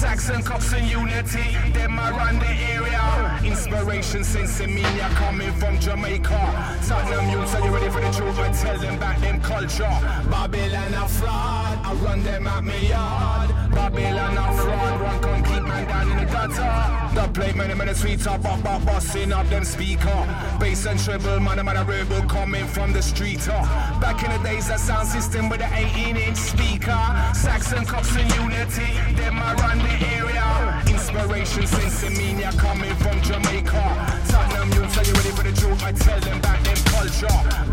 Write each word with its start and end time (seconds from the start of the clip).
Saxon 0.00 0.42
cops 0.42 0.72
and 0.72 0.90
unity, 0.90 1.52
them 1.74 1.98
I 1.98 2.10
run 2.10 2.38
the 2.38 2.48
area. 2.72 3.38
Inspiration 3.44 4.24
since 4.24 4.58
Emilia 4.58 5.10
coming 5.16 5.52
from 5.52 5.78
Jamaica. 5.78 6.78
Tottenham 6.88 7.28
youths, 7.28 7.54
are 7.54 7.62
you 7.62 7.70
ready 7.70 7.90
for 7.90 8.00
the 8.00 8.10
truth? 8.10 8.38
I 8.38 8.50
tell 8.50 8.78
them 8.78 8.98
back 8.98 9.20
them 9.20 9.42
culture. 9.42 9.96
Babylon 10.30 10.94
a 10.94 11.06
fraud, 11.06 11.78
I 11.84 11.92
run 12.02 12.22
them 12.22 12.46
at 12.46 12.64
me 12.64 12.88
yard. 12.88 13.50
Babylon 13.72 14.38
a 14.38 14.52
fraud, 14.62 15.22
come 15.22 15.42
keep 15.44 15.62
man 15.64 15.86
down 15.86 16.10
in 16.12 16.16
the 16.16 16.32
gutter. 16.32 16.99
The 17.30 17.40
plate 17.40 17.54
man, 17.54 17.78
man, 17.78 17.86
the 17.86 17.94
sweet 17.94 18.18
top 18.18 18.44
up, 18.44 18.64
up, 18.64 18.84
busting 18.84 19.32
up 19.32 19.48
them 19.50 19.64
speaker. 19.64 20.26
Bass 20.58 20.84
and 20.86 20.98
treble, 20.98 21.38
man, 21.38 21.64
man, 21.64 21.76
a 21.76 21.84
rebel 21.84 22.22
coming 22.22 22.66
from 22.66 22.92
the 22.92 23.00
street. 23.00 23.48
Uh. 23.48 24.00
Back 24.00 24.24
in 24.24 24.32
the 24.32 24.48
days, 24.48 24.66
that 24.66 24.80
sound 24.80 25.06
system 25.06 25.48
with 25.48 25.60
the 25.60 25.68
18 25.72 26.16
inch 26.16 26.36
speaker. 26.36 26.98
Saxon 27.32 27.84
cops 27.84 28.16
and 28.16 28.28
unity, 28.34 28.90
them 29.14 29.38
I 29.38 29.54
run 29.54 29.78
the 29.78 30.06
area. 30.16 30.82
Inspiration 30.88 31.68
since 31.68 32.02
Emilia 32.02 32.50
coming 32.58 32.94
from 32.96 33.22
Jamaica. 33.22 34.22
Tottenham 34.26 34.72
youths, 34.72 34.98
are 34.98 35.04
you 35.04 35.12
ready 35.12 35.30
for 35.30 35.44
the 35.44 35.52
truth? 35.52 35.84
I 35.84 35.92
tell 35.92 36.18
them 36.18 36.40
back 36.40 36.60
them 36.64 36.76
culture. 36.86 37.69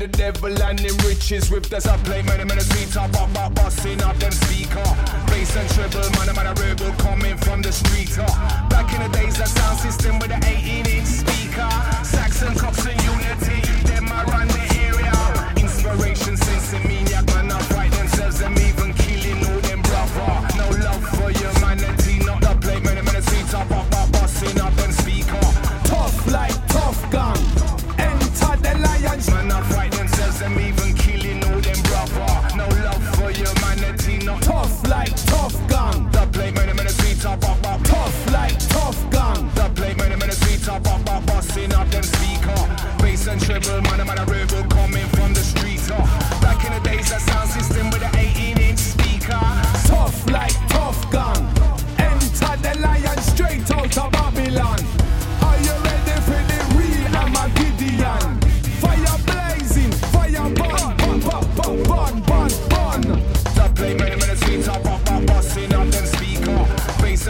The 0.00 0.08
devil 0.08 0.48
and 0.62 0.78
them 0.78 0.96
riches 1.04 1.50
with 1.50 1.68
the 1.68 1.76
subplate, 1.76 2.24
man, 2.24 2.40
I'm 2.40 2.50
in 2.50 2.56
a 2.56 2.62
sweet 2.62 2.88
top 2.90 3.12
up, 3.20 3.36
up, 3.36 3.54
busting 3.54 4.00
up 4.00 4.16
them 4.16 4.32
speaker. 4.32 4.82
Bass 5.28 5.54
and 5.56 5.68
treble, 5.76 6.08
man, 6.16 6.32
I'm 6.32 6.40
a 6.40 6.54
rebel 6.56 6.90
coming 7.04 7.36
from 7.36 7.60
the 7.60 7.70
street. 7.70 8.16
uh. 8.16 8.24
Back 8.70 8.88
in 8.96 9.04
the 9.04 9.18
days, 9.18 9.36
that 9.36 9.48
sound 9.48 9.78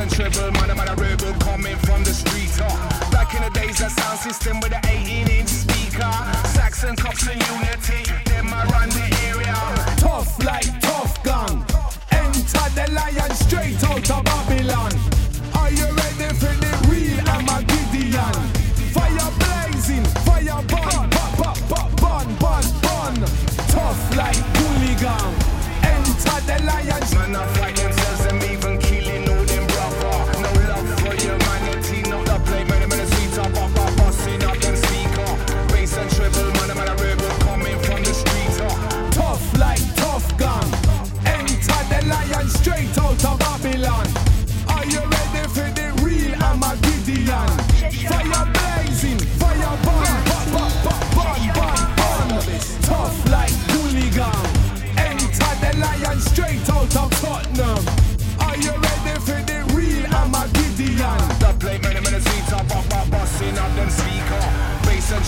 and 0.00 0.54
man, 0.54 0.70
I'm 0.70 0.80
a 0.80 0.94
rebel 0.94 1.34
coming 1.40 1.76
from 1.78 2.04
the 2.04 2.12
street. 2.12 2.50
Uh. 2.62 3.10
Back 3.10 3.34
in 3.34 3.42
the 3.42 3.50
days, 3.50 3.78
that 3.78 3.90
sound 3.90 4.18
system 4.18 4.60
with 4.60 4.70
the 4.70 4.89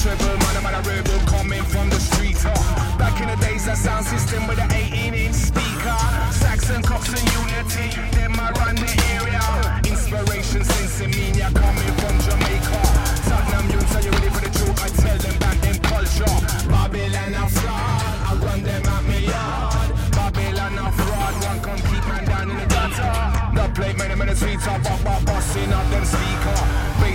Treble, 0.00 0.38
man, 0.38 0.56
I'm 0.56 0.66
on 0.66 0.74
a 0.74 0.82
rebel 0.88 1.18
coming 1.26 1.62
from 1.64 1.90
the 1.90 2.00
street. 2.00 2.36
Uh. 2.44 2.98
Back 2.98 3.20
in 3.20 3.28
the 3.28 3.36
days, 3.44 3.66
that 3.66 3.76
sound 3.76 4.06
system 4.06 4.46
with 4.46 4.56
the 4.56 4.74
18 4.74 5.14
inch 5.14 5.34
speaker. 5.34 5.96
Saxon 6.32 6.82
cops 6.82 7.08
and 7.08 7.26
unity, 7.32 8.11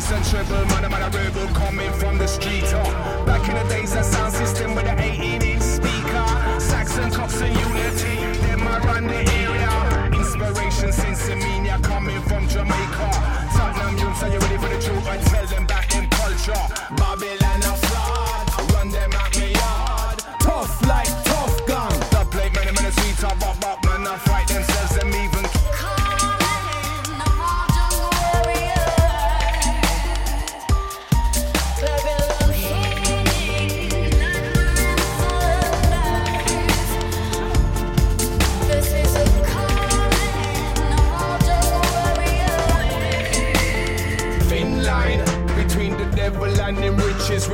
Bass 0.07 0.15
and 0.15 0.47
treble, 0.47 0.65
man, 0.67 0.85
I'm 0.85 0.93
a 0.93 1.17
rebel 1.17 1.47
coming 1.53 1.91
from 1.93 2.17
the 2.17 2.27
street. 2.27 2.63
Uh. 2.63 3.25
Back 3.25 3.49
in 3.49 3.55
the 3.55 3.63
days, 3.67 3.93
that 3.93 4.05
sound 4.05 4.33
system 4.33 4.73
with 4.73 4.85
the 4.85 4.95
18 4.97 5.41
inch 5.41 5.61
speaker. 5.61 6.59
Saxon 6.59 7.11
cops 7.11 7.41
and 7.41 7.53
unity, 7.53 8.15
them 8.47 8.61
I 8.67 8.79
run 8.85 9.07
the 9.07 9.17
area. 9.17 10.09
Inspiration 10.13 10.93
since 10.93 11.27
Emilia 11.27 11.79
coming 11.81 12.21
from 12.21 12.47
Jamaica. 12.47 13.09
Tottenham 13.51 13.97
youths, 13.97 14.23
are 14.23 14.29
you 14.29 14.39
ready 14.39 14.57
for 14.57 14.69
the 14.69 14.81
truth? 14.81 15.07
I 15.07 15.17
tell 15.17 15.45
them 15.45 15.65
back 15.65 15.93
in 15.93 16.07
culture. 16.09 16.63
Babylon 16.95 17.63
a 17.63 17.86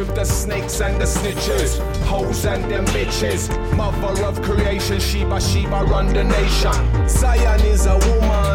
with 0.06 0.16
the 0.16 0.26
snakes 0.26 0.82
and 0.82 1.00
the 1.00 1.06
snitches, 1.06 1.80
hoes 2.04 2.46
and 2.46 2.64
them 2.70 2.86
bitches. 2.88 3.50
Mother 3.76 4.24
of 4.26 4.42
creation, 4.42 5.00
Sheba, 5.00 5.40
Sheba 5.40 5.86
run 5.86 6.08
the 6.08 6.24
nation. 6.24 7.08
Zion 7.08 7.62
is 7.62 7.86
a 7.86 7.98
woman. 7.98 8.53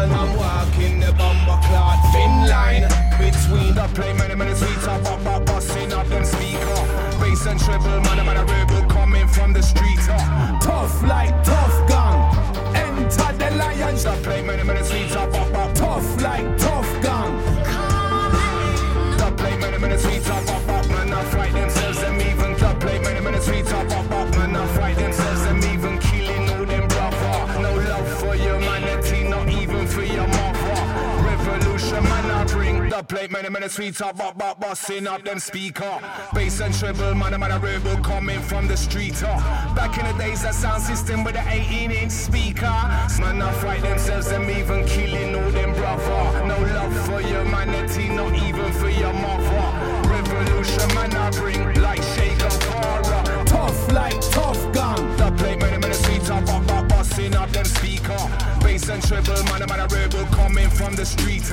Plate, 33.49 33.53
many 33.53 33.61
minutes 33.61 33.75
sweet 33.75 34.01
up, 34.01 34.17
but 34.17 34.37
but 34.37 34.59
busting 34.59 35.07
up 35.07 35.23
them 35.23 35.39
speaker. 35.39 35.99
Bass 36.33 36.59
and 36.59 36.73
treble, 36.73 37.15
man, 37.15 37.39
man, 37.39 37.51
a 37.51 37.59
rebel 37.59 37.97
coming 38.03 38.39
from 38.41 38.67
the 38.67 38.77
street. 38.77 39.21
Uh. 39.23 39.75
Back 39.75 39.97
in 39.97 40.05
the 40.05 40.23
days, 40.23 40.43
that 40.43 40.55
sound 40.55 40.81
system 40.81 41.23
with 41.23 41.35
the 41.35 41.43
18 41.47 41.91
inch 41.91 42.11
speaker. 42.11 42.75
Man, 43.19 43.39
not 43.39 43.55
fight 43.55 43.81
themselves, 43.81 44.29
them 44.29 44.49
even 44.49 44.85
killing 44.85 45.35
all 45.35 45.51
them 45.51 45.73
brother. 45.73 46.47
No 46.47 46.57
love 46.73 47.05
for 47.05 47.21
humanity, 47.21 48.09
not 48.09 48.33
even 48.33 48.71
for 48.73 48.89
your 48.89 49.13
mother. 49.13 50.09
Revolution, 50.09 50.87
man, 50.95 51.13
I 51.15 51.31
bring 51.31 51.81
like 51.81 52.01
Shake 52.01 52.43
O'Hara. 52.43 53.45
Tough 53.45 53.91
like 53.91 54.19
tough 54.31 54.71
gun. 54.73 55.17
The 55.17 55.31
plate, 55.37 55.59
many 55.59 55.77
minutes 55.77 55.99
sweet 56.05 56.29
up, 56.29 56.45
but 56.45 56.65
but 56.67 56.87
busting 56.89 57.35
up 57.35 57.49
them 57.51 57.65
speaker. 57.65 58.48
Bass 58.79 58.89
and 58.89 59.03
treble, 59.03 59.43
man, 59.45 59.67
man, 59.67 59.79
a 59.79 59.87
rebel 59.87 60.25
coming 60.27 60.69
from 60.69 60.95
the 60.95 61.05
street. 61.05 61.49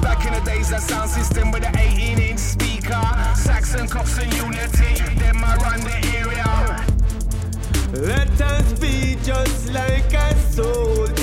Back 0.00 0.24
in 0.26 0.32
the 0.32 0.40
days, 0.48 0.70
that 0.70 0.82
sound 0.82 1.10
system 1.10 1.50
with 1.50 1.62
the 1.62 1.76
18 1.76 2.18
inch 2.20 2.38
speaker. 2.38 3.02
Saxon, 3.34 3.88
Cox, 3.88 4.18
and 4.18 4.32
Unity, 4.32 5.02
them 5.18 5.42
I 5.44 5.56
run 5.56 5.80
the 5.80 5.96
area. 6.16 6.86
Let 7.92 8.40
us 8.40 8.78
be 8.78 9.16
just 9.24 9.72
like 9.72 10.12
a 10.12 10.36
soldier, 10.52 11.16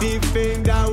defend 0.00 0.68
our 0.68 0.91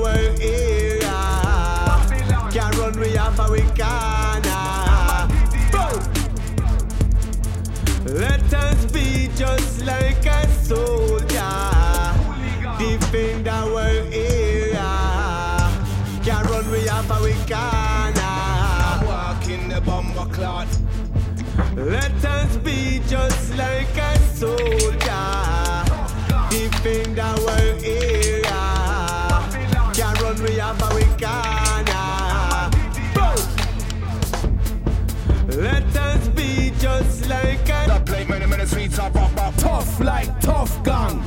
clot. 20.39 20.67
Let 21.75 22.23
us 22.23 22.57
be 22.57 23.01
just 23.07 23.55
like 23.57 23.95
a 23.97 24.19
soldier, 24.39 25.27
defend 26.49 27.19
our 27.19 27.49
area. 27.83 28.61
Can't 29.93 30.21
run 30.21 30.41
we 30.43 30.59
up 30.59 30.81
we 30.95 31.03
can. 31.17 31.85
Let 35.67 35.95
us 35.97 36.27
be 36.29 36.71
just 36.79 37.27
like 37.27 37.67
a 37.67 37.79
The 37.87 38.01
plate, 38.05 38.29
many 38.29 38.45
minutes 38.45 38.71
sweet 38.71 38.97
up, 38.97 39.15
up, 39.15 39.37
up. 39.37 39.53
Tough 39.57 39.99
like 39.99 40.39
tough 40.39 40.81
gun. 40.83 41.21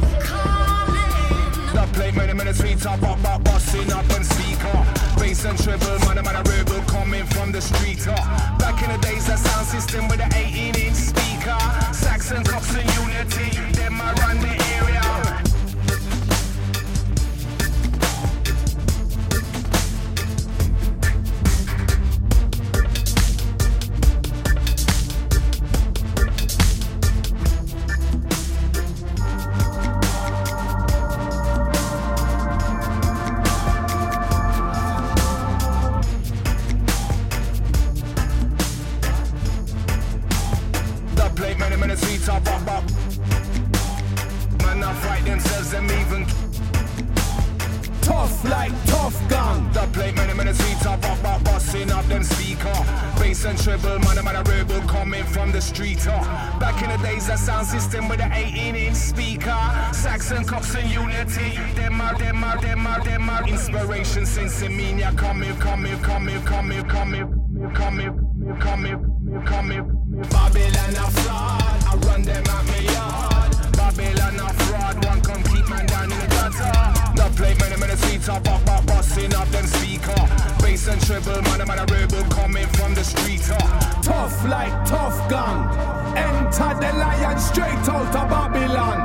The 1.75 1.87
plate, 1.93 2.15
many 2.15 2.33
minutes 2.33 2.61
sweet 2.61 2.87
up, 2.87 3.03
up, 3.03 3.23
up. 3.25 3.45
Busting 3.45 3.93
up 3.93 4.09
and 4.17 4.25
speaker. 4.25 4.79
Bass 5.19 5.45
and 5.45 5.59
treble, 5.63 5.99
man, 6.07 6.25
man, 6.25 6.37
a 6.37 6.43
rebel 6.51 6.81
coming 6.87 7.27
from 7.27 7.53
the 7.53 7.61
street. 7.61 8.07
Uh. 8.09 8.62
Back 8.83 8.91
in 8.91 9.01
the 9.01 9.07
days, 9.07 9.27
that 9.27 9.39
sound 9.39 9.67
system 9.69 10.09
with 10.09 10.19
the 10.19 10.27
18 10.37 10.75
inch 10.75 10.97
speaker. 10.97 11.57
Saxon, 11.93 12.43
Cox, 12.43 12.67
up, 51.91 51.99
up 51.99 52.07
them 52.07 52.23
speaker. 52.23 52.73
Bass 53.19 53.45
and 53.45 53.59
treble, 53.59 53.99
man, 54.01 54.25
man, 54.25 54.37
a 54.37 54.43
rebel 54.43 54.81
coming 54.83 55.25
from 55.25 55.53
the 55.53 55.61
street. 55.61 56.07
Uh. 56.07 56.59
Back 56.59 56.83
in 56.83 56.91
the 56.91 56.99
days, 57.07 57.27
that 57.27 57.39
sound 57.39 57.67
system 57.67 58.09
with 58.09 58.19
the 58.19 58.31
18 58.33 58.77
inch 58.77 58.97
speaker. 58.97 59.59
Saxon, 59.93 60.45
Cox, 60.45 60.75
and 60.75 60.89
Unity. 60.91 61.59
Them 61.75 62.01
are, 62.01 62.17
them 62.19 62.45
are, 62.45 62.61
them 62.61 62.87
are, 62.87 63.03
them 63.05 63.31
are. 63.31 63.49
Inspiration 63.49 64.27
since 64.27 64.63
Emilia 64.63 65.13
coming, 65.17 65.57
coming, 65.57 65.99
coming, 66.01 66.43
coming, 66.43 66.85
coming, 66.85 67.73
coming, 67.75 68.59
coming, 68.61 69.45
coming. 69.47 70.03
Babylon 70.31 70.97
a 70.97 71.11
fraud, 71.23 71.83
I 71.89 71.99
run 72.07 72.23
them 72.23 72.45
at 72.47 72.65
me 72.67 72.85
yard. 72.93 73.73
Babylon 73.73 74.41
a 74.41 74.53
fraud, 74.65 75.05
one 75.05 75.21
come 75.21 75.43
keep 75.45 75.69
man 75.69 75.87
down 75.87 76.13
in 76.13 76.19
the 76.19 76.27
gutter. 76.27 77.13
The 77.17 77.37
plate, 77.37 77.59
many 77.61 77.81
minutes 77.81 78.03
sweet 78.07 78.29
up, 78.29 78.47
up, 78.49 78.67
up, 78.69 78.87
busting 78.87 79.35
up 79.35 79.49
them 79.49 79.67
speaker. 79.67 79.92
Bass 80.83 80.95
and 80.95 81.07
treble, 81.07 81.43
man, 81.43 81.69
man, 81.69 81.79
a 81.79 81.85
rebel 81.95 82.25
coming 82.25 82.67
from 82.75 82.93
the 82.93 83.05
street. 83.05 83.49
Uh. 83.49 84.03
Tough 84.03 84.45
like 84.49 84.73
tough 84.85 85.31
gun. 85.31 85.69
Enter 86.17 86.75
the 86.81 86.99
lion 86.99 87.39
straight 87.39 87.89
out 87.89 88.15
of 88.17 88.29
Babylon. 88.29 88.99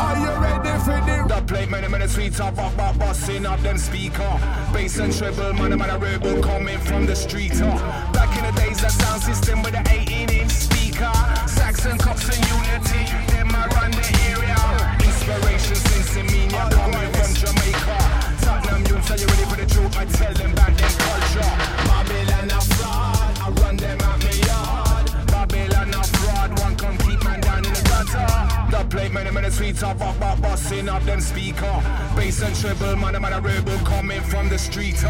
Are 0.00 0.18
you 0.18 0.32
ready 0.42 0.74
for 0.82 0.98
the 1.06 1.24
The 1.28 1.40
plate, 1.46 1.70
many 1.70 1.86
minutes 1.86 2.14
sweet 2.14 2.40
up, 2.40 2.58
up, 2.58 2.76
up, 2.76 2.98
busting 2.98 3.46
up 3.46 3.60
them 3.60 3.78
speaker. 3.78 4.36
Bass 4.72 4.98
and 4.98 5.16
treble, 5.16 5.52
man, 5.52 5.78
man, 5.78 5.90
a 5.90 5.98
rebel 5.98 6.42
coming 6.42 6.80
from 6.80 7.06
the 7.06 7.14
street. 7.14 7.54
Uh. 7.54 7.78
Back 8.12 8.36
in 8.36 8.52
the 8.52 8.60
days, 8.60 8.80
that 8.80 8.90
sound 8.90 9.22
system 9.22 9.62
with 9.62 9.74
the 9.74 9.82
18 9.92 10.28
inch 10.28 10.50
speaker. 10.50 11.12
Saxon, 11.46 11.98
Cox, 11.98 12.24
and 12.34 12.44
Unity, 12.50 13.04
them 13.30 13.54
I 13.54 13.68
run 13.76 13.92
the 13.92 14.08
area. 14.26 14.58
Inspiration 15.06 15.76
since 15.76 16.16
Emilia 16.16 16.68
coming 16.72 17.11
speaker. 31.22 31.82
Bass 32.16 32.42
and 32.42 32.54
treble, 32.54 32.96
man, 32.96 33.20
man, 33.22 33.32
a 33.32 33.40
rebel 33.40 33.78
coming 33.86 34.20
from 34.22 34.48
the 34.48 34.58
street. 34.58 35.00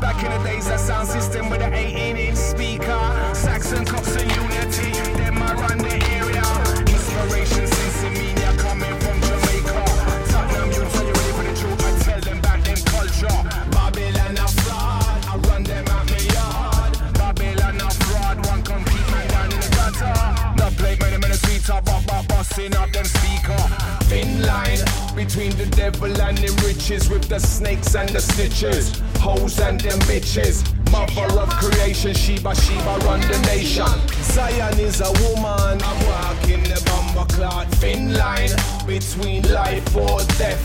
Back 0.00 0.22
in 0.22 0.30
the 0.30 0.48
days, 0.48 0.66
that 0.68 0.80
sound 0.80 1.08
system 1.08 1.50
with 1.50 1.60
the 1.60 1.74
18 1.74 2.16
inch 2.16 2.36
speaker. 2.36 3.00
Saxon, 3.34 3.84
Cox, 3.84 4.16
and 4.16 4.30
Unity, 4.30 4.90
them 5.18 5.42
I 5.42 5.52
run 5.54 5.78
the 5.78 5.94
area. 6.16 6.46
Inspiration 6.86 7.66
since 7.66 8.02
Emilia 8.04 8.52
coming 8.58 8.96
from 9.02 9.20
Jamaica. 9.20 9.82
Tottenham 10.30 10.70
youths, 10.72 10.96
are 10.98 11.04
you 11.04 11.12
ready 11.12 11.32
for 11.36 11.44
the 11.44 11.54
truth? 11.60 11.82
I 11.84 11.98
tell 12.04 12.20
them 12.20 12.40
back 12.40 12.62
them 12.62 12.80
culture. 12.94 13.38
Babylon 13.74 14.38
a 14.38 14.48
fraud, 14.62 15.20
I 15.26 15.34
run 15.50 15.62
them 15.64 15.86
at 15.88 16.04
me 16.12 16.20
yard. 16.30 16.92
Babylon 17.18 17.80
a 17.82 17.90
fraud, 18.06 18.36
one 18.46 18.62
come 18.62 18.84
keep 18.84 19.06
man 19.10 19.26
down 19.28 19.52
in 19.52 19.60
the 19.60 19.70
gutter. 19.74 20.14
The 20.56 20.66
plate, 20.78 21.00
many 21.00 21.18
minutes 21.18 21.42
sweet 21.42 21.68
up, 21.70 21.88
up, 21.90 22.06
up, 22.12 22.28
busting 22.28 22.74
up 22.76 22.90
them 22.92 23.04
speaker. 23.04 23.62
Thin 24.06 24.42
line 24.42 24.85
between 25.16 25.50
the 25.56 25.66
devil 25.66 26.20
and 26.20 26.36
them 26.38 26.56
riches 26.66 27.08
with 27.08 27.26
the 27.28 27.40
snakes 27.40 27.94
and 27.96 28.08
the 28.10 28.18
snitches. 28.18 29.00
Hoes 29.18 29.58
and 29.58 29.80
them 29.80 29.98
bitches. 30.00 30.75
Mother 30.90 31.40
of 31.40 31.48
creation, 31.50 32.14
Sheba, 32.14 32.54
Sheba 32.54 32.98
run 33.04 33.20
the 33.20 33.38
nation. 33.46 33.86
Zion 34.22 34.78
is 34.78 35.00
a 35.00 35.10
woman. 35.22 35.80
I'm 35.82 36.06
walking 36.06 36.62
the 36.64 36.82
bomber 36.86 37.26
clot. 37.32 37.68
Thin 37.76 38.14
line 38.14 38.50
between 38.86 39.42
life 39.52 39.96
or 39.96 40.20
death. 40.38 40.62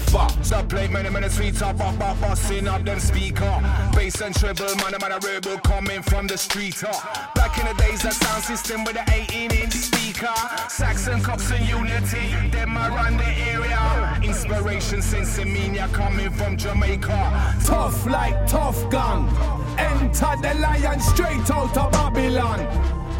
The 0.50 0.64
plate, 0.68 0.92
many 0.92 1.10
minutes 1.10 1.36
sweet 1.36 1.62
up, 1.62 1.80
up, 1.80 2.00
up, 2.00 2.20
busting 2.22 2.68
up 2.68 2.84
them 2.84 3.00
speaker. 3.00 3.62
Bass 3.96 4.22
and 4.22 4.36
treble, 4.36 4.76
man, 4.78 4.94
man, 5.00 5.12
a 5.12 5.20
rebel 5.20 5.58
coming 5.60 6.02
from 6.02 6.28
the 6.28 6.38
street. 6.38 6.84
uh. 6.84 6.92
Back 7.36 7.58
in 7.58 7.66
the 7.66 7.74
days, 7.82 8.02
that 8.04 8.14
sound 8.14 8.44
system 8.44 8.84
with 8.84 8.96
the 8.96 9.06
18 9.14 9.52
inch 9.52 9.74
speaker. 9.74 10.34
Saxon, 10.70 11.22
Cox, 11.22 11.50
and 11.52 11.66
Unity, 11.68 12.50
them 12.52 12.78
I 12.78 12.90
run 12.90 13.18
the 13.18 13.28
area. 13.52 14.20
Inspiration 14.22 15.02
since 15.02 15.38
Emilia 15.38 15.88
coming 15.94 16.30
from 16.32 16.58
Jamaica. 16.58 17.51
Tough 17.72 18.06
like 18.06 18.46
tough 18.48 18.90
gun? 18.90 19.20
Enter 19.80 20.36
the 20.42 20.54
lion 20.60 21.00
straight 21.00 21.50
out 21.50 21.78
of 21.78 21.92
Babylon. 21.94 22.60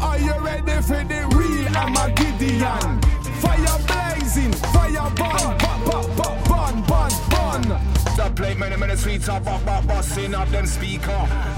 Are 0.00 0.18
you 0.18 0.34
ready 0.40 0.76
for 0.82 1.02
the 1.12 1.20
real 1.36 1.66
Armageddon? 1.74 3.00
Fire 3.40 3.78
blazing, 3.88 4.52
fire 4.74 5.10
burn, 5.20 5.52
burn, 5.64 6.08
burn, 6.18 6.38
burn, 6.50 6.76
burn, 6.90 7.12
burn. 7.32 7.62
The 8.18 8.30
plate, 8.36 8.58
many 8.58 8.76
many 8.76 8.96
sweet 8.96 9.26
up, 9.28 9.46
up, 9.46 9.62
ah, 9.66 9.78
up, 9.78 9.86
busting 9.86 10.34
up 10.34 10.48
them 10.50 10.66
speaker. 10.66 11.22